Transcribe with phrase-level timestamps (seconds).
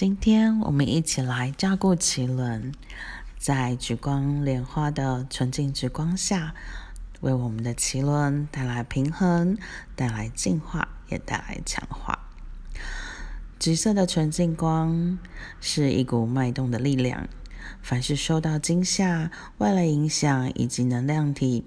[0.00, 2.72] 今天我们一起来照顾脐轮，
[3.36, 6.54] 在橘光莲花的纯净之光下，
[7.20, 9.58] 为我们的脐轮带来平衡，
[9.94, 12.18] 带来净化，也带来强化。
[13.58, 15.18] 橘色的纯净光
[15.60, 17.28] 是一股脉动的力量，
[17.82, 21.66] 凡是受到惊吓、外来影响以及能量体。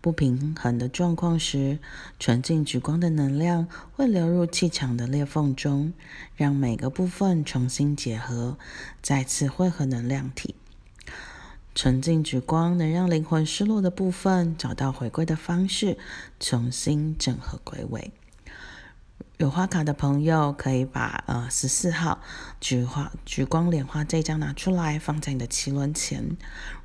[0.00, 1.78] 不平衡的状况时，
[2.18, 5.92] 纯净之光的能量会流入气场的裂缝中，
[6.36, 8.56] 让每个部分重新结合，
[9.02, 10.54] 再次汇合能量体。
[11.74, 15.96] 纯净之光能让灵魂失落的部分找到回归的方式，
[16.40, 18.12] 重新整合归位。
[19.38, 22.20] 有花卡的朋友可以把呃十四号
[22.60, 26.36] 菊花橘光莲花这张拿出来，放在你的脐轮前。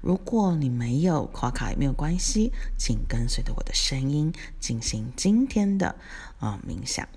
[0.01, 5.95] 如果你没有花卡也没有关系，请跟随着我的声音进行今天的
[6.37, 7.09] 啊冥想。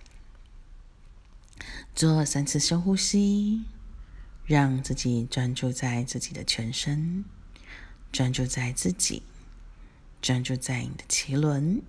[1.95, 3.66] 做三次深呼吸，
[4.46, 7.26] 让自己专注在自己的全身，
[8.10, 9.23] 专注在自己，
[10.23, 11.82] 专注在你的脐轮。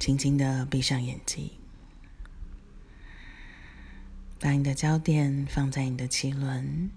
[0.00, 1.50] 轻轻的闭上眼睛，
[4.40, 6.90] 把你的焦点放在你的脐轮，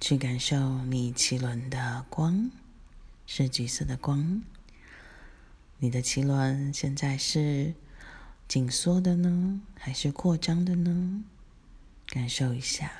[0.00, 2.50] 去感受你脐轮的光，
[3.26, 4.42] 是橘色的光。
[5.76, 7.74] 你的脐轮现在是
[8.48, 11.24] 紧缩的呢，还是扩张的呢？
[12.06, 12.90] 感受一下，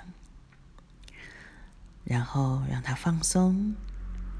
[2.04, 3.74] 然后让它放松，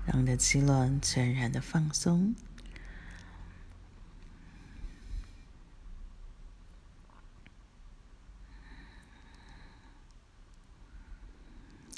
[0.04, 2.34] 让你的脐轮全然的放松。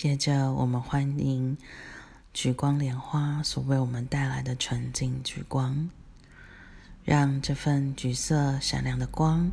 [0.04, 1.56] 接着，我们欢迎
[2.34, 5.88] 橘光莲花所为我们带来的纯净橘光，
[7.02, 9.50] 让这份橘色闪亮的光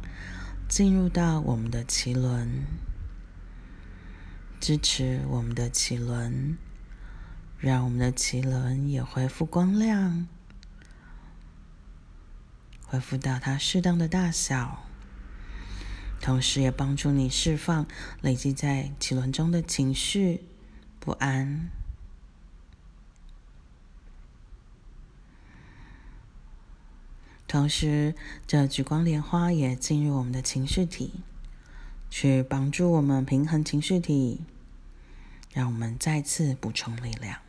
[0.68, 2.66] 进入到我们的脐轮，
[4.60, 6.58] 支持我们的脐轮，
[7.58, 10.28] 让我们的脐轮也恢复光亮，
[12.86, 14.84] 恢复到它适当的大小。
[16.22, 17.88] 同时，也帮助你释放
[18.22, 20.44] 累积在脐轮中的情绪、
[21.00, 21.70] 不安。
[27.48, 28.14] 同时，
[28.46, 31.22] 这橘光莲花也进入我们的情绪体，
[32.10, 34.42] 去帮助我们平衡情绪体，
[35.52, 37.40] 让我们再次补充力量。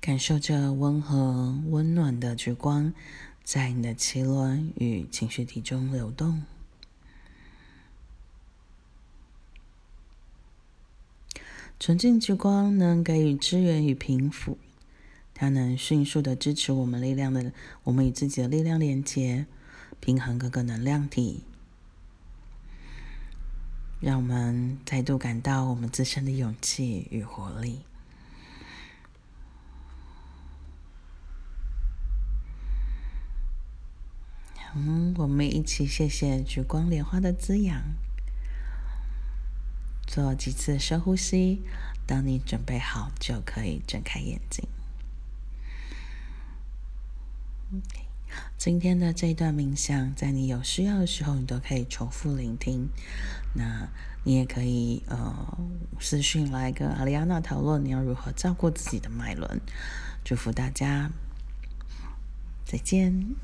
[0.00, 2.94] 感受着温和、温暖的橘光。
[3.46, 6.42] 在你的脐轮与情绪体中流动，
[11.78, 14.56] 纯净之光能给予支援与平抚，
[15.32, 17.52] 它能迅速的支持我们力量的，
[17.84, 19.46] 我们与自己的力量连接，
[20.00, 21.44] 平衡各个能量体，
[24.00, 27.82] 让我们再度感到我们自身的勇气与活力。
[34.78, 37.82] 嗯，我们一起谢谢橘光莲花的滋养。
[40.06, 41.62] 做几次深呼吸，
[42.06, 44.68] 当你准备好，就可以睁开眼睛。
[48.58, 52.90] 今天的这一段冥想，在你有需要的时候，你都可以重复聆听。
[53.54, 53.88] 那
[54.24, 55.58] 你也可以呃
[55.98, 59.58] 私讯来跟阿丽安娜讨论，你要如何照顾自己的脉轮。
[60.22, 61.10] 祝福大家，
[62.66, 63.34] 再见。